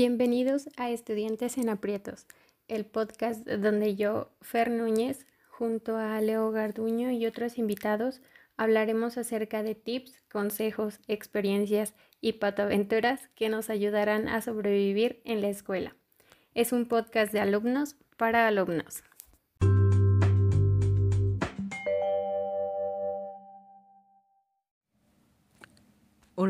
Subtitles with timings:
[0.00, 2.28] Bienvenidos a Estudiantes en Aprietos,
[2.68, 8.20] el podcast donde yo, Fer Núñez, junto a Leo Garduño y otros invitados,
[8.56, 15.48] hablaremos acerca de tips, consejos, experiencias y patoaventuras que nos ayudarán a sobrevivir en la
[15.48, 15.96] escuela.
[16.54, 19.02] Es un podcast de alumnos para alumnos.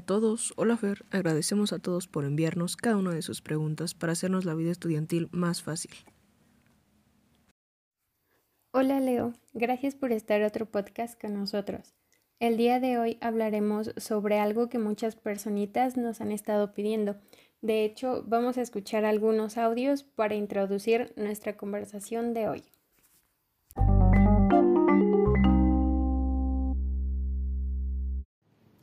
[0.00, 4.14] A todos, hola Fer, agradecemos a todos por enviarnos cada una de sus preguntas para
[4.14, 5.90] hacernos la vida estudiantil más fácil.
[8.72, 11.94] Hola Leo, gracias por estar otro podcast con nosotros.
[12.38, 17.16] El día de hoy hablaremos sobre algo que muchas personitas nos han estado pidiendo.
[17.60, 22.64] De hecho, vamos a escuchar algunos audios para introducir nuestra conversación de hoy.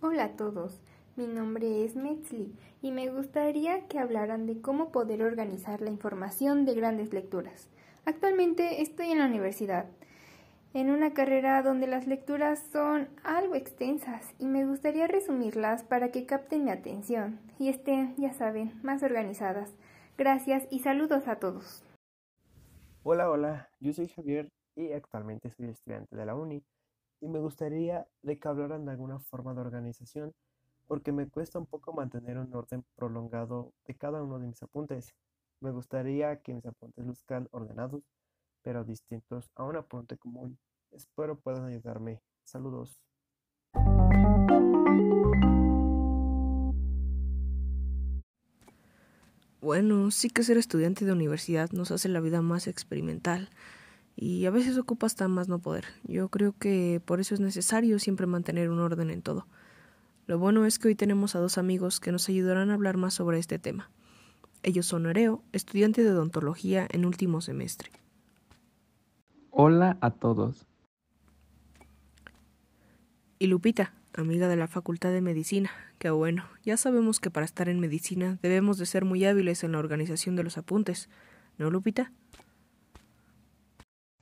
[0.00, 0.80] Hola a todos,
[1.18, 6.64] mi nombre es Metzli y me gustaría que hablaran de cómo poder organizar la información
[6.64, 7.68] de grandes lecturas.
[8.04, 9.86] Actualmente estoy en la universidad,
[10.74, 16.24] en una carrera donde las lecturas son algo extensas y me gustaría resumirlas para que
[16.24, 19.74] capten mi atención y estén, ya saben, más organizadas.
[20.16, 21.82] Gracias y saludos a todos.
[23.02, 26.62] Hola, hola, yo soy Javier y actualmente soy estudiante de la uni
[27.20, 30.32] y me gustaría de que hablaran de alguna forma de organización
[30.88, 35.14] porque me cuesta un poco mantener un orden prolongado de cada uno de mis apuntes.
[35.60, 38.02] Me gustaría que mis apuntes luzcan ordenados,
[38.62, 40.58] pero distintos a un apunte común.
[40.90, 42.22] Espero puedan ayudarme.
[42.44, 42.98] Saludos.
[49.60, 53.50] Bueno, sí que ser estudiante de universidad nos hace la vida más experimental
[54.16, 55.84] y a veces ocupa hasta más no poder.
[56.04, 59.46] Yo creo que por eso es necesario siempre mantener un orden en todo.
[60.28, 63.14] Lo bueno es que hoy tenemos a dos amigos que nos ayudarán a hablar más
[63.14, 63.90] sobre este tema.
[64.62, 67.90] Ellos son Nereo, estudiante de odontología en último semestre.
[69.48, 70.66] Hola a todos.
[73.38, 77.70] Y Lupita, amiga de la Facultad de Medicina, que bueno, ya sabemos que para estar
[77.70, 81.08] en medicina debemos de ser muy hábiles en la organización de los apuntes,
[81.56, 82.12] ¿no, Lupita?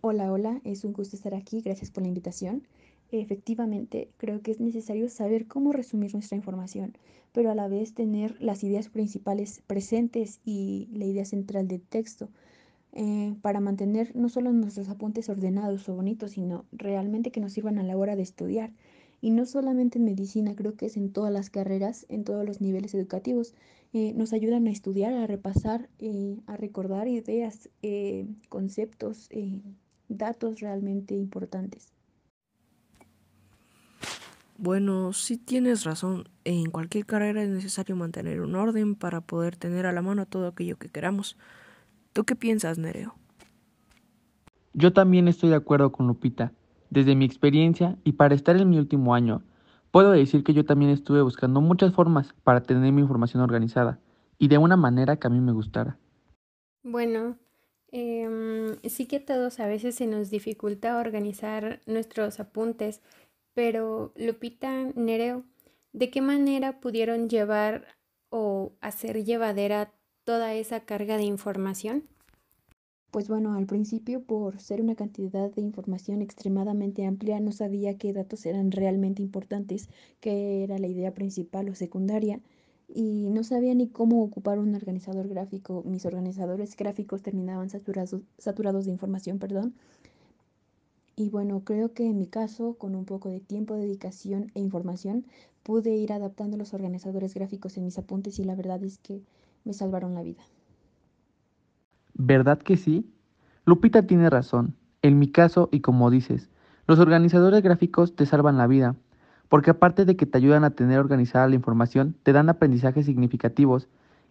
[0.00, 2.66] Hola, hola, es un gusto estar aquí, gracias por la invitación.
[3.12, 6.96] Efectivamente, creo que es necesario saber cómo resumir nuestra información,
[7.32, 12.28] pero a la vez tener las ideas principales presentes y la idea central del texto,
[12.92, 17.78] eh, para mantener no solo nuestros apuntes ordenados o bonitos, sino realmente que nos sirvan
[17.80, 18.72] a la hora de estudiar.
[19.20, 22.60] Y no solamente en medicina, creo que es en todas las carreras, en todos los
[22.60, 23.54] niveles educativos.
[23.92, 27.68] Eh, nos ayudan a estudiar, a repasar, eh, a recordar ideas,
[28.48, 29.28] conceptos,
[30.08, 31.92] datos realmente importantes.
[34.62, 36.28] Bueno, sí tienes razón.
[36.44, 40.48] En cualquier carrera es necesario mantener un orden para poder tener a la mano todo
[40.48, 41.38] aquello que queramos.
[42.12, 43.14] ¿Tú qué piensas, Nereo?
[44.74, 46.52] Yo también estoy de acuerdo con Lupita.
[46.90, 49.42] Desde mi experiencia y para estar en mi último año,
[49.92, 53.98] puedo decir que yo también estuve buscando muchas formas para tener mi información organizada
[54.36, 55.96] y de una manera que a mí me gustara.
[56.82, 57.38] Bueno,
[57.92, 63.02] Em, sí que a todos a veces se nos dificulta organizar nuestros apuntes,
[63.54, 65.44] pero Lupita, Nereo,
[65.92, 67.86] ¿de qué manera pudieron llevar
[68.30, 69.92] o hacer llevadera
[70.24, 72.04] toda esa carga de información?
[73.10, 78.12] Pues bueno, al principio, por ser una cantidad de información extremadamente amplia, no sabía qué
[78.12, 79.88] datos eran realmente importantes,
[80.20, 82.40] qué era la idea principal o secundaria
[82.94, 85.82] y no sabía ni cómo ocupar un organizador gráfico.
[85.84, 89.74] Mis organizadores gráficos terminaban saturados, saturados de información, perdón.
[91.20, 95.26] Y bueno, creo que en mi caso, con un poco de tiempo, dedicación e información,
[95.62, 99.20] pude ir adaptando los organizadores gráficos en mis apuntes y la verdad es que
[99.66, 100.42] me salvaron la vida.
[102.14, 103.06] ¿Verdad que sí?
[103.66, 104.76] Lupita tiene razón.
[105.02, 106.48] En mi caso, y como dices,
[106.86, 108.96] los organizadores gráficos te salvan la vida
[109.50, 113.88] porque aparte de que te ayudan a tener organizada la información, te dan aprendizajes significativos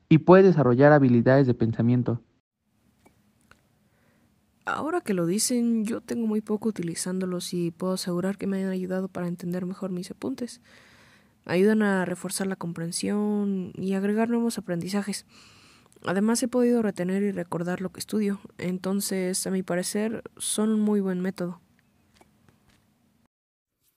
[0.08, 2.20] y puedes desarrollar habilidades de pensamiento.
[4.76, 8.70] Ahora que lo dicen, yo tengo muy poco utilizándolos y puedo asegurar que me han
[8.70, 10.62] ayudado para entender mejor mis apuntes.
[11.46, 15.26] Ayudan a reforzar la comprensión y agregar nuevos aprendizajes.
[16.06, 20.82] Además he podido retener y recordar lo que estudio, entonces a mi parecer son un
[20.82, 21.60] muy buen método.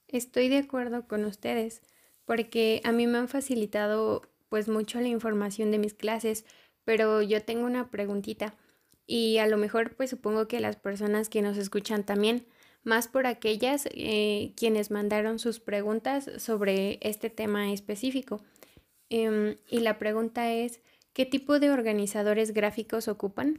[0.08, 1.82] Estoy de acuerdo con ustedes,
[2.24, 6.44] porque a mí me han facilitado pues mucho la información de mis clases,
[6.84, 8.54] pero yo tengo una preguntita
[9.12, 12.46] y a lo mejor pues supongo que las personas que nos escuchan también,
[12.84, 18.40] más por aquellas eh, quienes mandaron sus preguntas sobre este tema específico.
[19.10, 20.80] Em, y la pregunta es,
[21.12, 23.58] ¿Qué tipo de organizadores gráficos ocupan?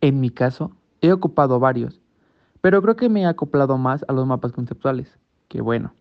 [0.00, 0.70] En mi caso,
[1.00, 2.00] he ocupado varios,
[2.60, 5.18] pero creo que me he acoplado más a los mapas conceptuales,
[5.48, 5.94] que bueno,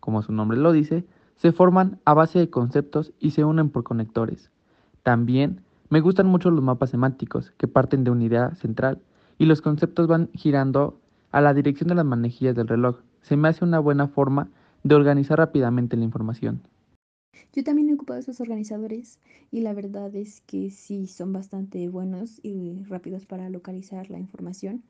[0.00, 1.04] como su nombre lo dice,
[1.36, 4.50] se forman a base de conceptos y se unen por conectores.
[5.04, 5.62] También
[5.92, 9.02] me gustan mucho los mapas semánticos, que parten de una idea central
[9.36, 10.98] y los conceptos van girando
[11.32, 13.00] a la dirección de las manejillas del reloj.
[13.20, 14.48] Se me hace una buena forma
[14.84, 16.62] de organizar rápidamente la información.
[17.52, 19.18] Yo también he ocupado esos organizadores
[19.50, 24.82] y la verdad es que sí son bastante buenos y rápidos para localizar la información,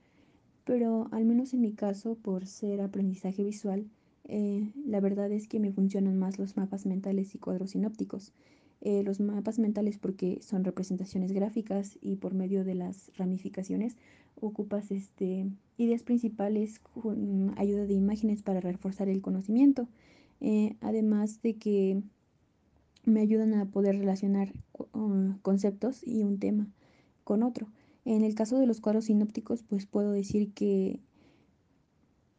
[0.64, 3.86] pero al menos en mi caso, por ser aprendizaje visual,
[4.28, 8.32] eh, la verdad es que me funcionan más los mapas mentales y cuadros sinópticos.
[8.84, 13.96] Eh, los mapas mentales porque son representaciones gráficas y por medio de las ramificaciones
[14.40, 15.46] ocupas este,
[15.78, 19.86] ideas principales con ayuda de imágenes para reforzar el conocimiento,
[20.40, 22.02] eh, además de que
[23.04, 24.52] me ayudan a poder relacionar
[24.94, 26.66] uh, conceptos y un tema
[27.22, 27.68] con otro.
[28.04, 30.98] En el caso de los cuadros sinópticos, pues puedo decir que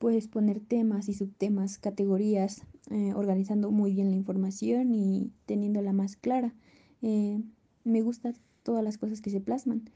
[0.03, 6.17] puedes poner temas y subtemas, categorías, eh, organizando muy bien la información y teniéndola más
[6.17, 6.53] clara.
[7.01, 7.41] Eh,
[7.85, 9.89] me gustan todas las cosas que se plasman.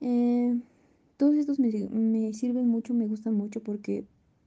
[0.00, 0.60] Eh,
[1.16, 4.04] todos estos me, me sirven mucho, me gustan mucho porque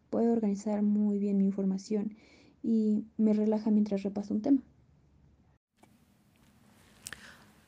[0.10, 2.16] puedo organizar muy bien mi información
[2.64, 4.62] y me relaja mientras repaso un tema.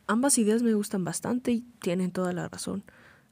[0.08, 2.86] Ambas ideas me gustan bastante y tienen toda la razón.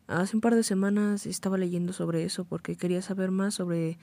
[0.07, 3.98] Hace un par de semanas estaba leyendo sobre eso porque quería saber más sobre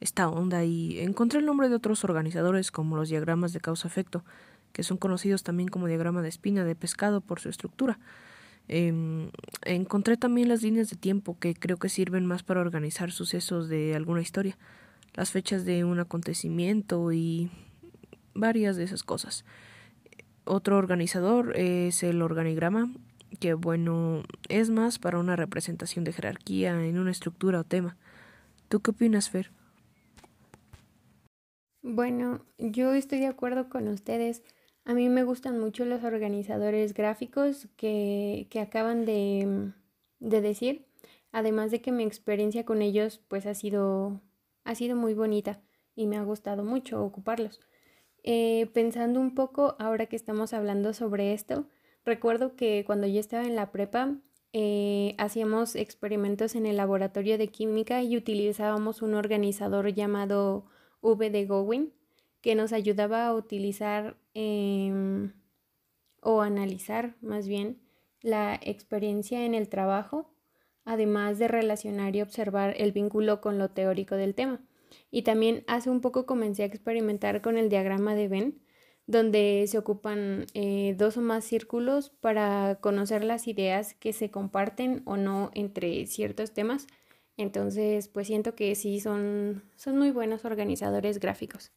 [0.00, 4.24] esta onda y encontré el nombre de otros organizadores como los diagramas de causa-efecto,
[4.72, 7.98] que son conocidos también como diagrama de espina de pescado por su estructura.
[8.68, 9.30] Em,
[9.64, 13.96] encontré también las líneas de tiempo que creo que sirven más para organizar sucesos de
[13.96, 14.56] alguna historia,
[15.14, 17.50] las fechas de un acontecimiento y
[18.34, 19.44] varias de esas cosas.
[20.44, 22.92] Otro organizador es el organigrama,
[23.40, 27.96] que bueno, es más para una representación de jerarquía en una estructura o tema.
[28.68, 29.50] ¿Tú qué opinas, Fer?
[31.82, 34.42] Bueno, yo estoy de acuerdo con ustedes.
[34.84, 39.72] A mí me gustan mucho los organizadores gráficos que, que acaban de,
[40.18, 40.86] de decir.
[41.30, 44.20] Además de que mi experiencia con ellos pues ha sido,
[44.64, 45.60] ha sido muy bonita
[45.94, 47.60] y me ha gustado mucho ocuparlos.
[48.22, 51.66] Eh, pensando un poco, ahora que estamos hablando sobre esto,
[52.08, 54.16] recuerdo que cuando yo estaba en la prepa,
[54.52, 60.64] eh, hacíamos experimentos en el laboratorio de química y utilizábamos un organizador llamado
[61.02, 61.92] V de Gowin
[62.40, 65.32] que nos ayudaba a utilizar em,
[66.22, 67.78] o analizar más bien
[68.22, 70.32] la experiencia en el trabajo,
[70.84, 74.60] además de relacionar y observar el vínculo con lo teórico del tema.
[75.10, 78.62] Y también hace un poco comencé a experimentar con el diagrama de Venn,
[79.08, 85.00] donde se ocupan eh, dos o más círculos para conocer las ideas que se comparten
[85.06, 86.86] o no entre ciertos temas.
[87.38, 91.72] Entonces, pues siento que sí son, son muy buenos organizadores gráficos.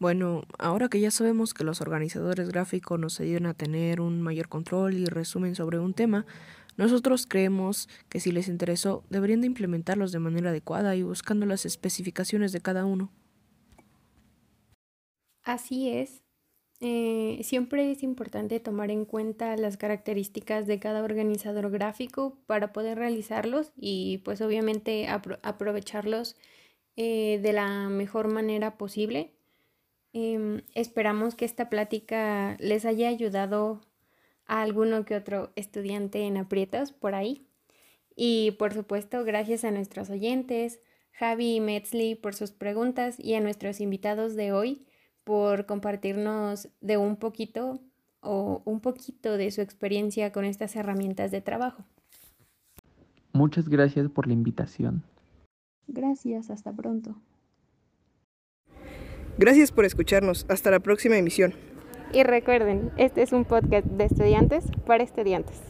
[0.00, 4.48] Bueno, ahora que ya sabemos que los organizadores gráficos nos ayudan a tener un mayor
[4.48, 6.26] control y resumen sobre un tema,
[6.76, 11.66] nosotros creemos que si les interesó deberían de implementarlos de manera adecuada y buscando las
[11.66, 13.12] especificaciones de cada uno.
[15.42, 16.22] Así es.
[16.80, 22.98] Eh, siempre es importante tomar en cuenta las características de cada organizador gráfico para poder
[22.98, 26.36] realizarlos y pues obviamente aprovecharlos
[26.96, 29.32] eh, de la mejor manera posible
[30.14, 33.80] Em, esperamos que esta plática les haya ayudado
[34.46, 37.46] a alguno que otro estudiante en aprietos por ahí.
[38.14, 40.80] Y por supuesto, gracias a nuestros oyentes,
[41.12, 44.86] Javi y Metzli por sus preguntas y a nuestros invitados de hoy
[45.24, 47.80] por compartirnos de un poquito
[48.20, 51.84] o un poquito de su experiencia con estas herramientas de trabajo.
[53.32, 55.02] Muchas gracias por la invitación.
[55.86, 57.16] Gracias, hasta pronto.
[59.38, 60.46] Gracias por escucharnos.
[60.48, 61.54] Hasta la próxima emisión.
[62.12, 65.62] Y recuerden, este es un podcast de estudiantes para estudiantes.